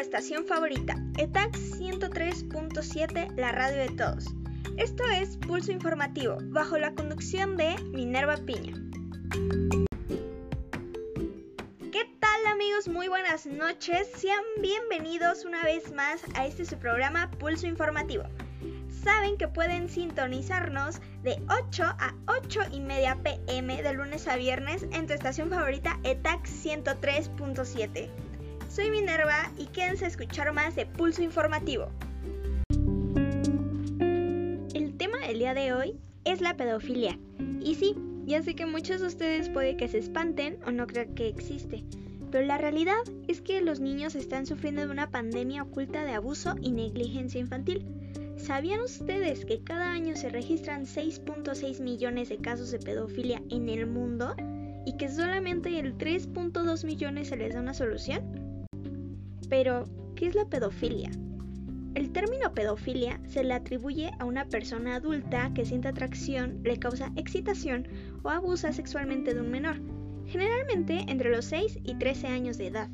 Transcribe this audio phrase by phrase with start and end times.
[0.00, 4.26] estación favorita, ETAC 103.7, la radio de todos.
[4.76, 8.74] Esto es Pulso Informativo, bajo la conducción de Minerva Piña.
[11.90, 12.86] ¿Qué tal amigos?
[12.88, 14.08] Muy buenas noches.
[14.16, 18.24] Sean bienvenidos una vez más a este su programa Pulso Informativo.
[19.02, 24.84] Saben que pueden sintonizarnos de 8 a 8 y media pm de lunes a viernes
[24.92, 28.27] en tu estación favorita ETAC 103.7.
[28.68, 31.88] Soy Minerva y quédense a escuchar más de Pulso Informativo.
[34.74, 37.18] El tema del día de hoy es la pedofilia.
[37.62, 41.14] Y sí, ya sé que muchos de ustedes puede que se espanten o no crean
[41.14, 41.82] que existe,
[42.30, 46.54] pero la realidad es que los niños están sufriendo de una pandemia oculta de abuso
[46.60, 47.86] y negligencia infantil.
[48.36, 53.86] ¿Sabían ustedes que cada año se registran 6.6 millones de casos de pedofilia en el
[53.86, 54.36] mundo
[54.84, 58.37] y que solamente el 3.2 millones se les da una solución?
[59.48, 59.84] Pero,
[60.14, 61.10] ¿qué es la pedofilia?
[61.94, 67.12] El término pedofilia se le atribuye a una persona adulta que siente atracción, le causa
[67.16, 67.88] excitación
[68.22, 69.80] o abusa sexualmente de un menor,
[70.26, 72.88] generalmente entre los 6 y 13 años de edad.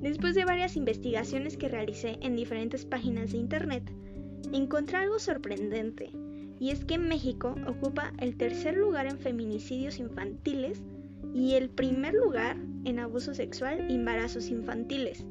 [0.00, 3.90] Después de varias investigaciones que realicé en diferentes páginas de internet,
[4.52, 6.10] encontré algo sorprendente,
[6.60, 10.82] y es que México ocupa el tercer lugar en feminicidios infantiles
[11.34, 15.26] y el primer lugar en abuso sexual y embarazos infantiles.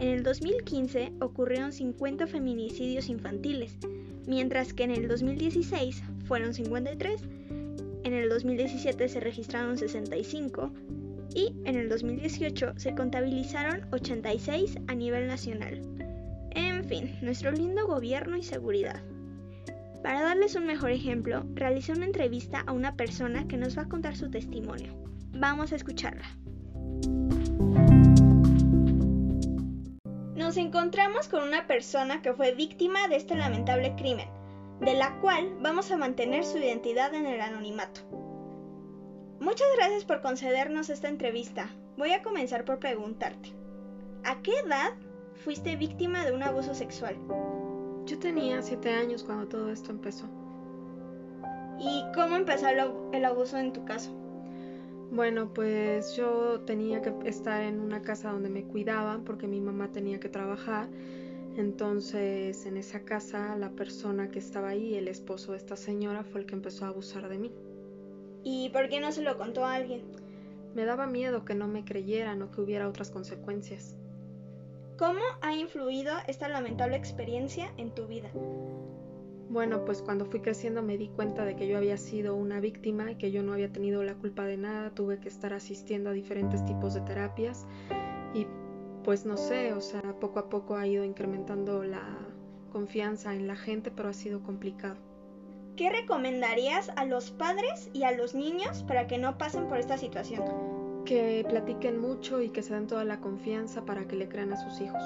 [0.00, 3.76] En el 2015 ocurrieron 50 feminicidios infantiles,
[4.26, 7.20] mientras que en el 2016 fueron 53,
[8.04, 10.72] en el 2017 se registraron 65
[11.34, 15.80] y en el 2018 se contabilizaron 86 a nivel nacional.
[16.50, 19.02] En fin, nuestro lindo gobierno y seguridad.
[20.02, 23.88] Para darles un mejor ejemplo, realicé una entrevista a una persona que nos va a
[23.88, 24.92] contar su testimonio.
[25.36, 26.24] Vamos a escucharla.
[30.36, 34.28] Nos encontramos con una persona que fue víctima de este lamentable crimen,
[34.80, 38.02] de la cual vamos a mantener su identidad en el anonimato.
[39.40, 41.68] Muchas gracias por concedernos esta entrevista.
[41.96, 43.52] Voy a comenzar por preguntarte,
[44.22, 44.92] ¿a qué edad
[45.44, 47.16] fuiste víctima de un abuso sexual?
[48.06, 50.26] Yo tenía 7 años cuando todo esto empezó.
[51.80, 54.23] ¿Y cómo empezó el abuso en tu caso?
[55.14, 59.92] Bueno, pues yo tenía que estar en una casa donde me cuidaban porque mi mamá
[59.92, 60.88] tenía que trabajar.
[61.56, 66.40] Entonces, en esa casa, la persona que estaba ahí, el esposo de esta señora, fue
[66.40, 67.52] el que empezó a abusar de mí.
[68.42, 70.02] ¿Y por qué no se lo contó a alguien?
[70.74, 73.94] Me daba miedo que no me creyeran o que hubiera otras consecuencias.
[74.98, 78.30] ¿Cómo ha influido esta lamentable experiencia en tu vida?
[79.54, 83.12] Bueno, pues cuando fui creciendo me di cuenta de que yo había sido una víctima
[83.12, 86.12] y que yo no había tenido la culpa de nada, tuve que estar asistiendo a
[86.12, 87.64] diferentes tipos de terapias
[88.34, 88.48] y
[89.04, 92.02] pues no sé, o sea, poco a poco ha ido incrementando la
[92.72, 94.96] confianza en la gente, pero ha sido complicado.
[95.76, 99.98] ¿Qué recomendarías a los padres y a los niños para que no pasen por esta
[99.98, 100.42] situación?
[101.04, 104.56] Que platiquen mucho y que se den toda la confianza para que le crean a
[104.56, 105.00] sus hijos.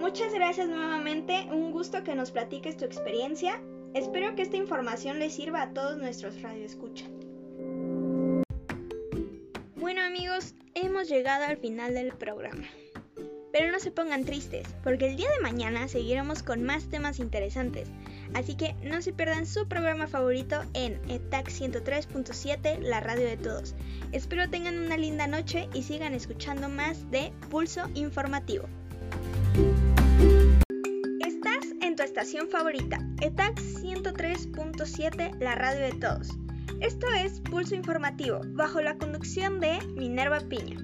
[0.00, 3.60] Muchas gracias nuevamente, un gusto que nos platiques tu experiencia.
[3.94, 7.08] Espero que esta información les sirva a todos nuestros radioescuchas.
[9.74, 12.66] Bueno amigos, hemos llegado al final del programa.
[13.52, 17.88] Pero no se pongan tristes, porque el día de mañana seguiremos con más temas interesantes.
[18.34, 23.74] Así que no se pierdan su programa favorito en ETAC 103.7, la radio de todos.
[24.12, 28.68] Espero tengan una linda noche y sigan escuchando más de Pulso Informativo.
[31.20, 36.28] Estás en tu estación favorita, ETAC 103.7, la radio de todos.
[36.80, 40.76] Esto es Pulso Informativo, bajo la conducción de Minerva Piña.